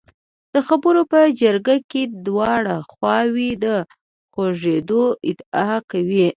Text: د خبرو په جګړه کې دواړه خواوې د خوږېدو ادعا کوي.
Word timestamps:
د 0.53 0.55
خبرو 0.67 1.01
په 1.11 1.19
جګړه 1.41 1.77
کې 1.91 2.01
دواړه 2.25 2.75
خواوې 2.91 3.49
د 3.63 3.65
خوږېدو 4.33 5.03
ادعا 5.29 5.71
کوي. 5.91 6.27